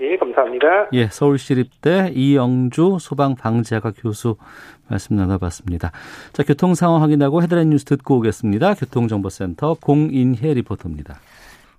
[0.00, 0.88] 예, 감사합니다.
[0.94, 4.36] 예, 서울시립대 이영주 소방방재학과 교수
[4.88, 5.92] 말씀 나눠봤습니다.
[6.32, 8.74] 자, 교통 상황 확인하고 헤드라인 뉴스 듣고 오겠습니다.
[8.74, 11.20] 교통정보센터 공인혜 리포터입니다.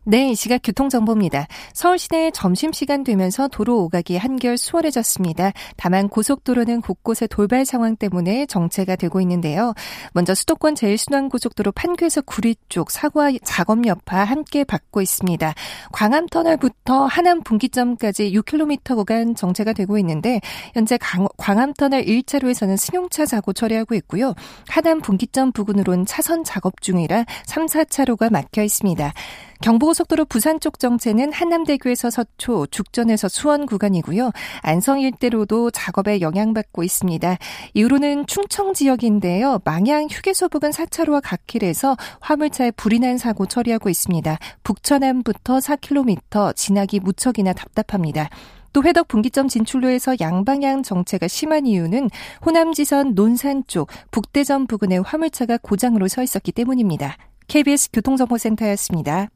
[0.06, 1.48] 네, 이 시각 교통정보입니다.
[1.72, 5.54] 서울 시내 점심시간 되면서 도로 오가기 한결 수월해졌습니다.
[5.78, 9.74] 다만 고속도로는 곳곳에 돌발 상황 때문에 정체가 되고 있는데요.
[10.12, 15.54] 먼저 수도권 제1순환고속도로 판교에서 구리 쪽 사과 작업 여파 함께 받고 있습니다.
[15.94, 20.42] 광암터널부터 하남 분기점까지 6km 구간 정체가 되고 있는데
[20.74, 20.98] 현재
[21.38, 24.34] 광암터널 1차로에서는 승용차 사고 처리하고 있고요.
[24.68, 29.14] 하남 분기점 부근으론 차선 작업 중이라 3, 4차로가 막혀 있습니다.
[29.62, 34.32] 경부 고속도로 부산 쪽 정체는 한남대교에서 서초, 죽전에서 수원 구간이고요.
[34.64, 37.38] 안성 일대로도 작업에 영향받고 있습니다.
[37.76, 39.60] 이후로는 충청 지역인데요.
[39.64, 44.40] 망양 휴게소 부근 4차로와 갓길에서 화물차에 불이 난 사고 처리하고 있습니다.
[44.64, 48.30] 북천암부터 4km 지나기 무척이나 답답합니다.
[48.74, 52.10] 또 회덕 분기점 진출로에서 양방향 정체가 심한 이유는
[52.44, 57.16] 호남지선 논산 쪽 북대전 부근의 화물차가 고장으로 서 있었기 때문입니다.
[57.48, 59.30] KBS 교통정보센터였습니다.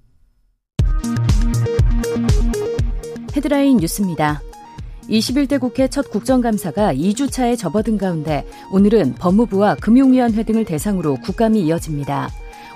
[3.37, 4.41] 헤드라인 뉴스입니다.
[5.11, 12.29] 21대 국회 첫 국정감사가 2주차에 접어든 가운데 오늘은 법무부와 금융위원회 등을 대상으로 국감이 이어집니다.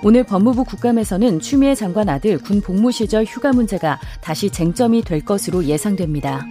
[0.04, 5.64] 오늘 법무부 국감에서는 추미애 장관 아들 군 복무 시절 휴가 문제가 다시 쟁점이 될 것으로
[5.64, 6.46] 예상됩니다.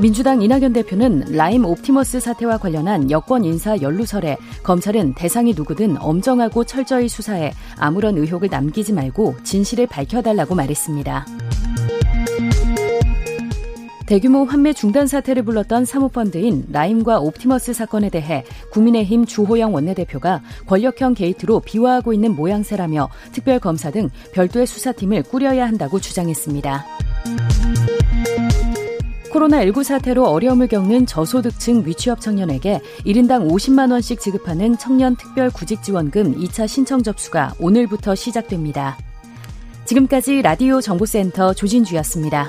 [0.00, 7.08] 민주당 이낙연 대표는 라임 옵티머스 사태와 관련한 여권 인사 연루설에 검찰은 대상이 누구든 엄정하고 철저히
[7.08, 11.41] 수사해 아무런 의혹을 남기지 말고 진실을 밝혀달라고 말했습니다.
[14.12, 21.60] 대규모 환매 중단 사태를 불렀던 사모펀드인 라임과 옵티머스 사건에 대해 국민의힘 주호영 원내대표가 권력형 게이트로
[21.60, 26.84] 비화하고 있는 모양새라며 특별검사 등 별도의 수사팀을 꾸려야 한다고 주장했습니다.
[29.30, 36.38] 코로나19 사태로 어려움을 겪는 저소득층 미취업 청년에게 1인당 50만 원씩 지급하는 청년 특별 구직 지원금
[36.38, 38.98] 2차 신청 접수가 오늘부터 시작됩니다.
[39.86, 42.48] 지금까지 라디오 정보센터 조진주였습니다.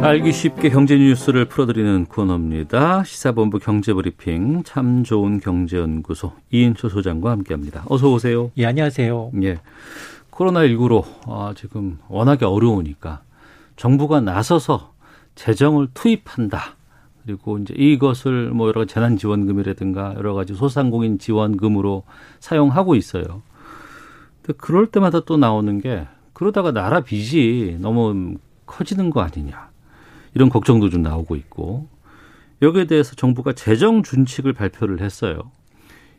[0.00, 3.02] 알기 쉽게 경제 뉴스를 풀어드리는 코너입니다.
[3.02, 7.84] 시사본부 경제브리핑 참 좋은 경제연구소 이인초 소장과 함께합니다.
[7.88, 8.52] 어서 오세요.
[8.56, 9.32] 예, 안녕하세요.
[9.42, 9.58] 예,
[10.30, 13.22] 코로나 19로 아, 지금 워낙에 어려우니까
[13.76, 14.94] 정부가 나서서
[15.34, 16.76] 재정을 투입한다.
[17.24, 22.04] 그리고 이제 이것을 뭐 여러 가지 재난지원금이라든가 여러 가지 소상공인 지원금으로
[22.38, 23.42] 사용하고 있어요.
[24.42, 29.68] 근데 그럴 때마다 또 나오는 게 그러다가 나라 빚이 너무 커지는 거 아니냐.
[30.38, 31.88] 이런 걱정도 좀 나오고 있고
[32.62, 35.50] 여기에 대해서 정부가 재정 준칙을 발표를 했어요.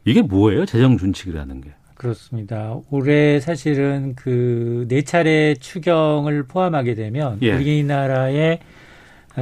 [0.03, 0.65] 이게 뭐예요?
[0.65, 1.69] 재정 준칙이라는 게.
[1.95, 2.75] 그렇습니다.
[2.89, 7.53] 올해 사실은 그 네 차례 추경을 포함하게 되면 예.
[7.53, 8.78] 우리나라의 아,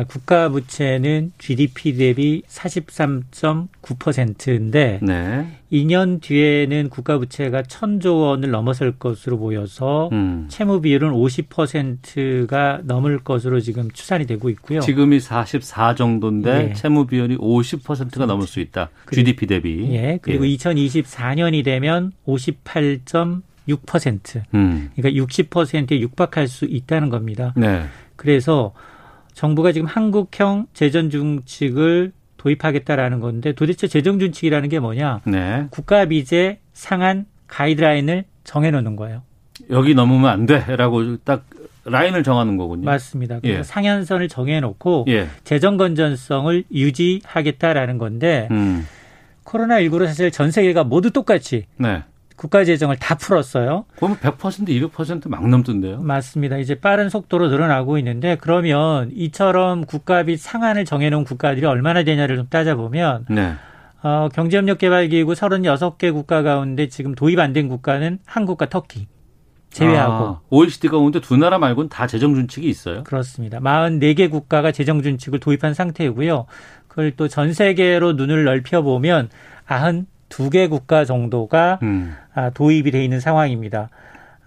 [0.05, 5.47] 국가 부채는 GDP 대비 43.9%인데 네.
[5.71, 10.47] 2년 뒤에는 국가 부채가 1000조 원을 넘어설 것으로 보여서 음.
[10.49, 14.79] 채무 비율은 50%가 넘을 것으로 지금 추산이 되고 있고요.
[14.79, 16.73] 지금이 44 정도인데 예.
[16.73, 18.89] 채무 비율이 50%가 넘을 수 있다.
[19.05, 19.88] 그리고, GDP 대비.
[19.91, 20.19] 예.
[20.21, 20.55] 그리고 예.
[20.55, 23.01] 2024년이 되면 58.
[23.67, 24.43] 6%.
[24.53, 24.89] 음.
[24.95, 27.53] 그러니까 60%에 육박할 수 있다는 겁니다.
[27.55, 27.86] 네.
[28.15, 28.73] 그래서
[29.38, 35.21] 정부가 지금 한국형 재정 준칙을 도입하겠다라는 건데 도대체 재정 준칙이라는 게 뭐냐?
[35.26, 35.67] 네.
[35.69, 39.21] 국가 비제 상한 가이드라인을 정해 놓는 거예요.
[39.69, 41.45] 여기 넘으면 안 돼라고 딱
[41.86, 42.86] 라인을 정하는 거군요.
[42.86, 43.39] 맞습니다.
[43.39, 43.63] 그래서 예.
[43.63, 45.28] 상한선을 정해 놓고 예.
[45.43, 48.88] 재정 건전성을 유지하겠다라는 건데 음.
[49.43, 52.02] 코로나 19로 사실 전 세계가 모두 똑같이 네.
[52.38, 53.84] 국가 재정을 다 풀었어요.
[53.97, 56.00] 그러면 100% 200%막 넘던데요?
[56.02, 56.58] 맞습니다.
[56.58, 63.26] 이제 빠른 속도로 늘어나고 있는데 그러면 이처럼 국가비 상한을 정해놓은 국가들이 얼마나 되냐를 좀 따져보면
[63.30, 63.54] 네.
[64.04, 69.08] 어, 경제협력개발기구 36개 국가 가운데 지금 도입 안 된 국가는 한국과 터키
[69.71, 73.04] 제외하고 아, OECD 가운데 두 나라 말고는 다 재정 준칙이 있어요?
[73.04, 73.60] 그렇습니다.
[73.60, 76.45] 44개 국가가 재정 준칙을 도입한 상태이고요.
[76.88, 79.30] 그걸 또 전 세계로 눈을 넓혀 보면
[79.67, 82.15] 90 두 개 국가 정도가 음.
[82.33, 83.89] 아, 도입이 돼 있는 상황입니다.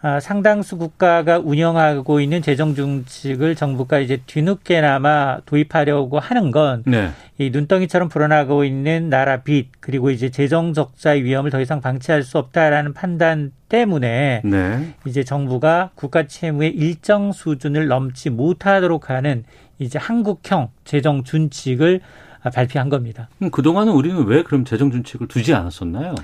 [0.03, 7.11] 아, 상당수 국가가 운영하고 있는 재정 중칙을 정부가 이제 뒤늦게나마 도입하려고 하는 건 네.
[7.37, 12.39] 이 눈덩이처럼 불어나고 있는 나라 빚 그리고 이제 재정 적자의 위험을 더 이상 방치할 수
[12.39, 14.95] 없다라는 판단 때문에 네.
[15.07, 19.45] 이제 정부가 국가 채무의 일정 수준을 넘지 못하도록 하는
[19.79, 22.01] 이제 한국형 재정 준칙을
[22.49, 23.29] 발표한 겁니다.
[23.53, 26.15] 그동안은 우리는 왜 그럼 재정 준칙을 두지 않았었나요?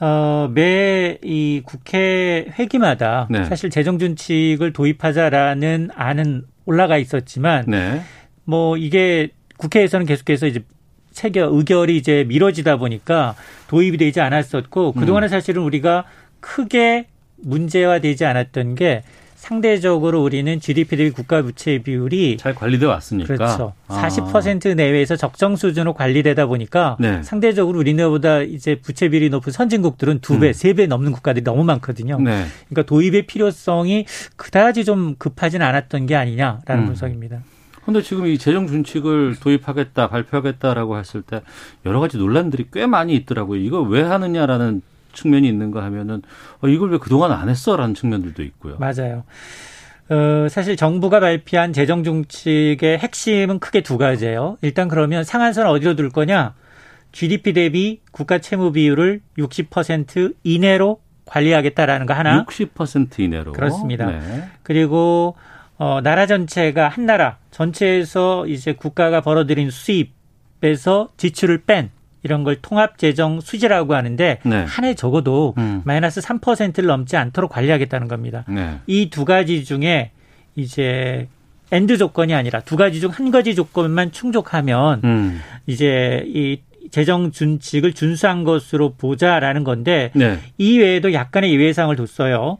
[0.00, 3.44] 어, 매 이 국회 회기마다 네.
[3.44, 8.02] 사실 재정 준칙을 도입하자라는 안은 올라가 있었지만 네.
[8.44, 10.62] 뭐 이게 국회에서는 계속해서 이제
[11.12, 13.34] 체결 의결이 이제 미뤄지다 보니까
[13.68, 15.28] 도입이 되지 않았었고 그동안에 음.
[15.28, 16.04] 사실은 우리가
[16.40, 17.06] 크게
[17.38, 19.02] 문제화되지 않았던 게
[19.36, 23.74] 상대적으로 우리는 GDP 대비 국가 부채 비율이 잘 관리돼 왔으니까 그렇죠.
[23.86, 24.08] 아.
[24.08, 27.22] 40% 내외에서 적정 수준으로 관리되다 보니까 네.
[27.22, 30.52] 상대적으로 우리나라보다 이제 부채 비율이 높은 선진국들은 두 배, 음.
[30.52, 32.18] 세배 넘는 국가들이 너무 많거든요.
[32.18, 32.46] 네.
[32.68, 36.86] 그러니까 도입의 필요성이 그다지 좀 급하진 않았던 게 아니냐라는 음.
[36.86, 37.42] 분석입니다.
[37.82, 41.42] 그런데 지금 이 재정 준칙을 도입하겠다, 발표하겠다라고 했을 때
[41.84, 43.60] 여러 가지 논란들이 꽤 많이 있더라고요.
[43.60, 44.82] 이거 왜 하느냐라는
[45.16, 46.22] 측면이 있는가 하면은
[46.60, 48.76] 어, 이걸 왜 그동안 안 했어라는 측면들도 있고요.
[48.78, 49.24] 맞아요.
[50.08, 54.56] 어, 사실 정부가 발표한 재정 중칙의 핵심은 크게 두 가지예요.
[54.62, 56.54] 일단 그러면 상한선 어디로 둘 거냐?
[57.10, 62.44] GDP 대비 국가 채무 비율을 60% 이내로 관리하겠다라는 거 하나.
[62.44, 63.52] 60% 이내로.
[63.52, 64.06] 그렇습니다.
[64.06, 64.44] 네.
[64.62, 65.34] 그리고
[65.78, 71.90] 어, 나라 전체가 한 나라 전체에서 이제 국가가 벌어들인 수입에서 지출을 뺀
[72.26, 74.64] 이런 걸 통합 재정 수지라고 하는데 네.
[74.64, 75.80] 한해 적어도 음.
[75.84, 78.44] 마이너스 3%를 넘지 않도록 관리하겠다는 겁니다.
[78.48, 78.80] 네.
[78.86, 80.10] 이 두 가지 중에
[80.56, 81.28] 이제
[81.72, 85.40] and 조건이 아니라 두 가지 중 한 가지 조건만 충족하면 음.
[85.66, 86.60] 이제 이
[86.90, 90.38] 재정 준칙을 준수한 것으로 보자라는 건데 네.
[90.58, 92.58] 이 외에도 약간의 예외 사항을 뒀어요.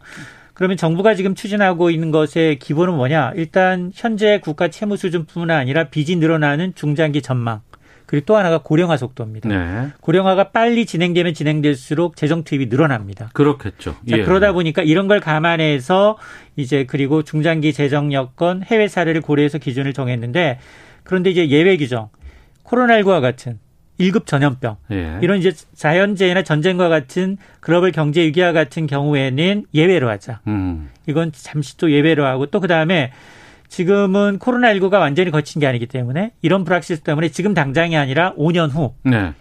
[0.54, 3.32] 그러면 정부가 지금 추진하고 있는 것의 기본은 뭐냐?
[3.36, 7.60] 일단 현재 국가 채무 수준뿐만 아니라 빚이 늘어나는 중장기 전망.
[8.06, 9.48] 그리고 또 하나가 고령화 속도입니다.
[9.48, 9.88] 네.
[10.00, 13.30] 고령화가 빨리 진행되면 진행될수록 재정 투입이 늘어납니다.
[13.32, 13.96] 그렇겠죠.
[14.08, 14.22] 자, 예.
[14.22, 16.16] 그러다 보니까 이런 걸 감안해서
[16.54, 20.60] 이제 그리고 중장기 재정 여건 해외 사례를 고려해서 기준을 정했는데
[21.02, 22.08] 그런데 이제 예외 규정
[22.64, 23.58] 코로나19와 같은
[23.98, 25.18] 1급 전염병 예.
[25.22, 30.40] 이런 이제 자연재해나 전쟁과 같은 글로벌 경제 위기와 같은 경우에는 예외로 하자.
[30.46, 30.90] 음.
[31.06, 33.12] 이건 잠시 또 예외로 하고 또 그다음에
[33.68, 38.94] 지금은 코로나19가 완전히 거친 게 아니기 때문에 이런 불확실성 때문에 지금 당장이 아니라 5년 후
[39.04, 39.32] 네.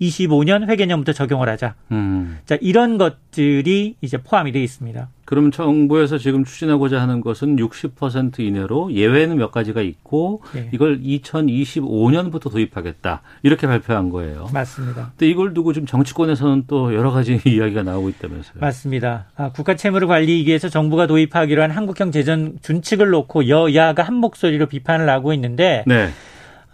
[0.00, 1.74] 2025년 회계년부터 적용을 하자.
[1.92, 2.38] 음.
[2.46, 5.08] 자, 이런 것들이 이제 포함이 되어 있습니다.
[5.24, 10.70] 그러면 정부에서 지금 추진하고자 하는 것은 60% 이내로 예외는 몇 가지가 있고 네.
[10.72, 14.48] 이걸 2025년부터 도입하겠다 이렇게 발표한 거예요.
[14.54, 15.10] 맞습니다.
[15.10, 18.54] 근데 이걸 두고 지금 정치권에서는 또 여러 가지 이야기가 나오고 있다면서요.
[18.60, 19.26] 맞습니다.
[19.36, 24.64] 아, 국가 채무를 관리하기 위해서 정부가 도입하기로 한 한국형 재정 준칙을 놓고 여야가 한 목소리로
[24.64, 26.08] 비판을 하고 있는데 네.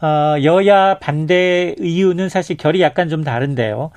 [0.05, 3.91] 어, 여야 반대 이유는 사실 결이 약간 좀 다른데요.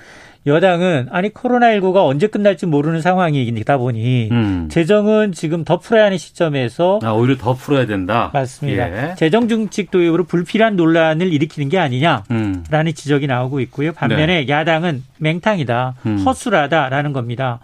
[0.45, 4.69] 여당은 아니 코로나19가 언제 끝날지 모르는 상황이다 보니 음.
[4.71, 8.31] 재정은 지금 더 풀어야 하는 시점에서 아, 오히려 더 풀어야 된다.
[8.33, 9.09] 맞습니다.
[9.09, 9.15] 예.
[9.15, 12.93] 재정 중칙 도입으로 불필요한 논란을 일으키는 게 아니냐라는 음.
[12.95, 13.91] 지적이 나오고 있고요.
[13.91, 14.47] 반면에 네.
[14.47, 16.17] 야당은 맹탕이다, 음.
[16.19, 17.59] 허술하다라는 겁니다.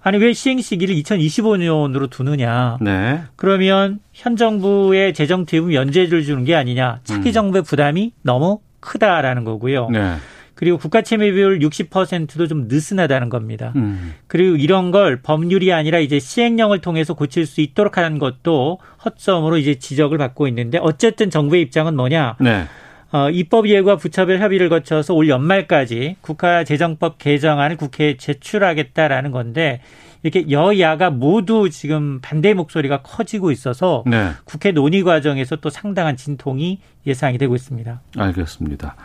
[0.00, 2.78] 아니 왜 시행 시기를 2025년으로 두느냐?
[2.80, 3.22] 네.
[3.36, 7.00] 그러면 현 정부의 재정 투입은 연재를 주는 게 아니냐?
[7.04, 7.32] 차기 음.
[7.32, 9.88] 정부의 부담이 너무 크다라는 거고요.
[9.90, 10.16] 네.
[10.54, 13.72] 그리고 국가 채무 비율 60%도 좀 느슨하다는 겁니다.
[13.76, 14.14] 음.
[14.26, 19.76] 그리고 이런 걸 법률이 아니라 이제 시행령을 통해서 고칠 수 있도록 하는 것도 허점으로 이제
[19.76, 22.38] 지적을 받고 있는데 어쨌든 정부의 입장은 뭐냐?
[22.40, 22.66] 네.
[23.10, 29.80] 어, 입법 예고와 부처별 협의를 거쳐서 올 연말까지 국가재정법 개정안을 국회에 제출하겠다라는 건데
[30.22, 34.32] 이렇게 여야가 모두 지금 반대 목소리가 커지고 있어서 네.
[34.44, 38.00] 국회 논의 과정에서 또 상당한 진통이 예상이 되고 있습니다.
[38.16, 38.96] 알겠습니다.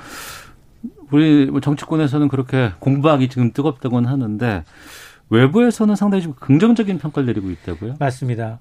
[1.12, 4.64] 우리 정치권에서는 그렇게 공부하기 지금 뜨겁다고는 하는데
[5.30, 7.96] 외부에서는 상당히 좀 긍정적인 평가를 내리고 있다고요?
[8.00, 8.60] 맞습니다.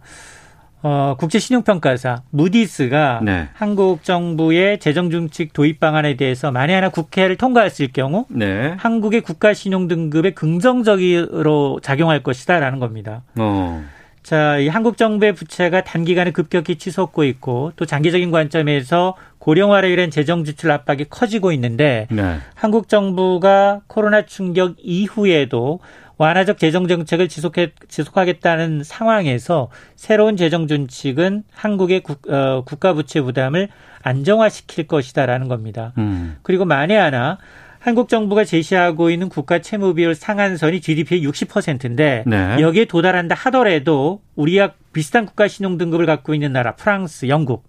[0.83, 3.49] 어, 국제신용평가사 무디스가 네.
[3.55, 8.75] 한국 정부의 재정중칙 도입 방안에 대해서 만에 하나 국회를 통과했을 경우 네.
[8.79, 13.23] 한국의 국가신용 등급에 긍정적으로 작용할 것이다라는 겁니다.
[13.39, 13.85] 어.
[14.23, 20.45] 자, 이 한국 정부의 부채가 단기간에 급격히 치솟고 있고 또 장기적인 관점에서 고령화로 인한 재정
[20.45, 22.39] 지출 압박이 커지고 있는데 네.
[22.55, 25.81] 한국 정부가 코로나 충격 이후에도
[26.23, 33.69] 완화적 재정 정책을 지속해 지속하겠다는 상황에서 새로운 재정 준칙은 한국의 국, 어, 국가 부채 부담을
[34.03, 35.93] 안정화시킬 것이다라는 겁니다.
[35.99, 36.37] 음.
[36.43, 37.39] 그리고 만에 하나
[37.81, 42.57] 한국 정부가 제시하고 있는 국가 채무 비율 상한선이 GDP의 60%인데 네.
[42.61, 47.65] 여기에 도달한다 하더라도 우리와 비슷한 국가 신용 등급을 갖고 있는 나라 프랑스, 영국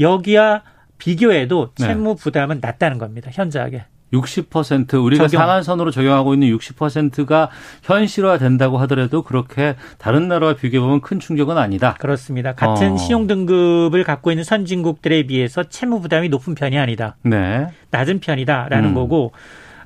[0.00, 0.64] 여기와
[0.98, 1.86] 비교해도 네.
[1.86, 3.30] 채무 부담은 낮다는 겁니다.
[3.32, 3.84] 현저하게.
[4.12, 5.42] 60% 우리가 적용.
[5.42, 7.50] 상한선으로 적용하고 있는 60%가
[7.82, 11.94] 현실화 된다고 하더라도 그렇게 다른 나라와 비교해 보면 큰 충격은 아니다.
[11.98, 12.54] 그렇습니다.
[12.54, 12.96] 같은 어.
[12.96, 17.16] 신용 등급을 갖고 있는 선진국들에 비해서 채무 부담이 높은 편이 아니다.
[17.22, 17.66] 네.
[17.90, 18.94] 낮은 편이다라는 음.
[18.94, 19.32] 거고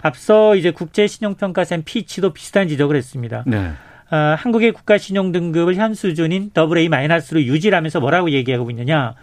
[0.02, 3.44] 앞서 이제 국제 신용 평가센 피치도 비슷한 지적을 했습니다.
[3.46, 3.72] 네.
[4.10, 9.14] 어, 한국의 국가 신용 등급을 현 수준인 AA-로 유지하면서 뭐라고 얘기하고 있느냐?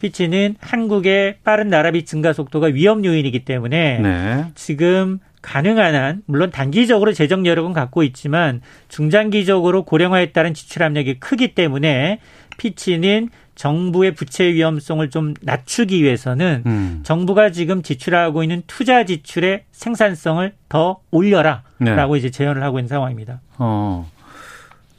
[0.00, 4.44] 피치는 한국의 빠른 나라비 증가 속도가 위험 요인이기 때문에 네.
[4.54, 11.54] 지금 가능한 한 물론 단기적으로 재정 여력은 갖고 있지만 중장기적으로 고령화에 따른 지출 압력이 크기
[11.54, 12.18] 때문에
[12.56, 17.00] 피치는 정부의 부채 위험성을 좀 낮추기 위해서는 음.
[17.04, 22.18] 정부가 지금 지출하고 있는 투자 지출의 생산성을 더 올려라라고 네.
[22.18, 23.40] 이제 제언을 하고 있는 상황입니다.
[23.58, 24.10] 어.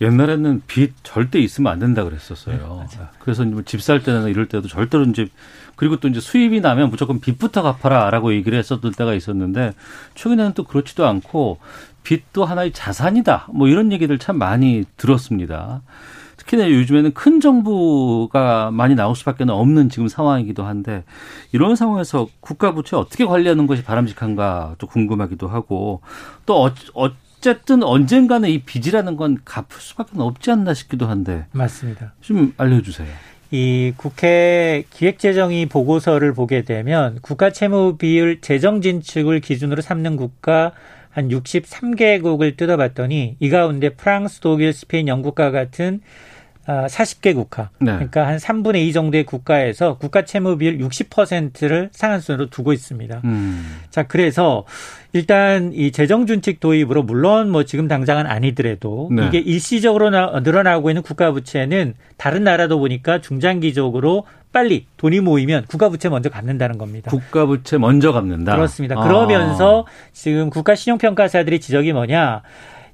[0.01, 2.85] 옛날에는 빚 절대 있으면 안 된다 그랬었어요.
[2.91, 5.27] 네, 그래서 뭐 집살 때나 이럴 때도 절대로 이제
[5.75, 9.73] 그리고 또 이제 수입이 나면 무조건 빚부터 갚아라라고 얘기를 했었던 때가 있었는데
[10.15, 11.59] 최근에는 또 그렇지도 않고
[12.03, 13.47] 빚도 하나의 자산이다.
[13.53, 15.81] 뭐 이런 얘기들 참 많이 들었습니다.
[16.37, 21.03] 특히나 요즘에는 큰 정부가 많이 나올 수밖에 없는 지금 상황이기도 한데
[21.51, 26.01] 이런 상황에서 국가 부채 어떻게 관리하는 것이 바람직한가 또 궁금하기도 하고
[26.45, 27.11] 또 어, 어,
[27.45, 31.45] 어쨌든 언젠가는 이 빚이라는 건 갚을 수밖에 없지 않나 싶기도 한데.
[31.51, 32.13] 맞습니다.
[32.19, 33.07] 좀 알려주세요.
[33.51, 40.71] 이 국회 기획재정위 보고서를 보게 되면 국가 채무 비율 재정 진축을 기준으로 삼는 국가
[41.11, 46.01] 한 63개국을 뜯어봤더니 이 가운데 프랑스, 독일, 스페인, 영국과 같은
[46.65, 47.69] 40개 아, 국가.
[47.79, 47.93] 네.
[47.93, 53.21] 그러니까 한 3분의 2 정도의 국가에서 국가 채무 비율 60%를 상한선으로 두고 있습니다.
[53.23, 53.81] 음.
[53.91, 54.65] 자, 그래서
[55.13, 59.27] 일단 이 재정 준칙 도입으로 물론 뭐 지금 당장은 아니더라도 네.
[59.27, 66.07] 이게 일시적으로 늘어나고 있는 국가 부채는 다른 나라도 보니까 중장기적으로 빨리 돈이 모이면 국가 부채
[66.07, 67.11] 먼저 갚는다는 겁니다.
[67.11, 68.55] 국가 부채 먼저 갚는다.
[68.55, 68.95] 그렇습니다.
[68.95, 70.09] 그러면서 아.
[70.13, 72.41] 지금 국가 신용 평가사들의 지적이 뭐냐?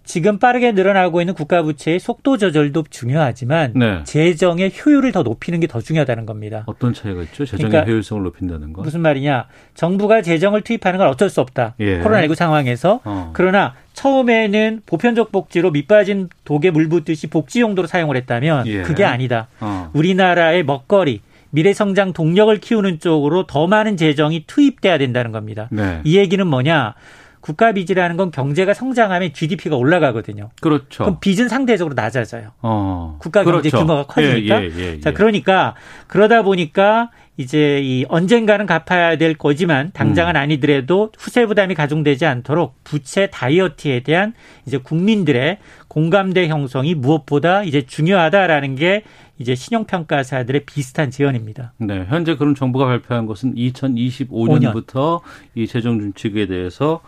[0.04, 4.00] 지금 빠르게 늘어나고 있는 국가 부채의 속도 조절도 중요하지만 네.
[4.04, 6.64] 재정의 효율을 더 높이는 게 더 중요하다는 겁니다.
[6.66, 7.46] 어떤 차이가 있죠?
[7.46, 8.82] 재정의 그러니까 효율성을 높인다는 거.
[8.82, 9.46] 무슨 말이냐?
[9.74, 11.76] 정부가 재정을 투입하는 건 어쩔 수 없다.
[11.80, 12.00] 예.
[12.02, 13.30] 코로나19 상황에서 어.
[13.34, 18.82] 그러나 처음에는 보편적 복지로 밑빠진 독에 물 붓듯이 복지 용도로 사용을 했다면 예.
[18.82, 19.48] 그게 아니다.
[19.62, 19.90] 어.
[19.94, 25.68] 우리나라의 먹거리 미래 성장 동력을 키우는 쪽으로 더 많은 재정이 투입돼야 된다는 겁니다.
[25.72, 26.02] 네.
[26.04, 26.96] 이 얘기는 뭐냐?
[27.42, 30.52] 국가 빚이라는 건 경제가 성장하면 GDP가 올라가거든요.
[30.62, 31.04] 그렇죠.
[31.04, 32.52] 그럼 빚은 상대적으로 낮아져요.
[32.62, 33.18] 어.
[33.20, 33.80] 국가 경제 그렇죠.
[33.80, 34.64] 규모가 커지니까.
[34.64, 35.14] 예, 예, 예, 자, 예.
[35.14, 35.76] 그러니까
[36.08, 40.42] 그러다 보니까 이제 이 언젠가는 갚아야 될 거지만 당장은 음.
[40.42, 44.34] 아니더라도 후세 부담이 가중되지 않도록 부채 다이어트에 대한
[44.68, 49.04] 이제 국민들의 공감대 형성이 무엇보다 이제 중요하다라는 게
[49.40, 51.74] 이제 신용평가사들의 비슷한 지원입니다.
[51.78, 52.06] 네.
[52.08, 55.22] 현재 그런 정부가 발표한 것은 2025년부터 5년.
[55.56, 57.02] 이 재정 준칙에 대해서 어,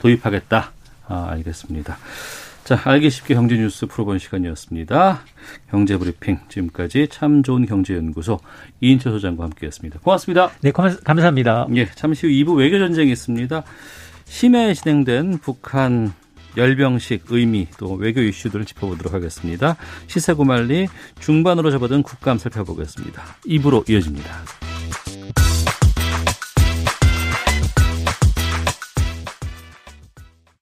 [0.00, 0.72] 도입하겠다.
[1.06, 1.98] 아, 알겠습니다.
[2.64, 5.20] 자, 알기 쉽게 경제 뉴스 풀어본 시간이었습니다.
[5.70, 8.40] 경제 브리핑 지금까지 참 좋은 경제연구소
[8.80, 10.00] 이인철 소장과 함께했습니다.
[10.00, 10.50] 고맙습니다.
[10.62, 11.66] 네, 감사합니다.
[11.76, 13.62] 예, 잠시 후 2부 외교 전쟁이 있습니다.
[14.24, 16.14] 심야에 진행된 북한
[16.56, 19.76] 열병식 의미 또 외교 이슈들을 짚어보도록 하겠습니다.
[20.06, 20.88] 시사구말리
[21.20, 23.22] 중반으로 접어든 국감 살펴보겠습니다.
[23.46, 24.73] 2부로 이어집니다.